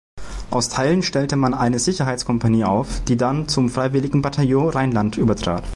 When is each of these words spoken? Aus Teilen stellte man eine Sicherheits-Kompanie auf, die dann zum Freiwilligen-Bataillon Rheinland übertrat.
Aus 0.49 0.69
Teilen 0.69 1.03
stellte 1.03 1.35
man 1.35 1.53
eine 1.53 1.77
Sicherheits-Kompanie 1.77 2.63
auf, 2.63 3.01
die 3.03 3.17
dann 3.17 3.47
zum 3.47 3.69
Freiwilligen-Bataillon 3.69 4.69
Rheinland 4.69 5.15
übertrat. 5.17 5.63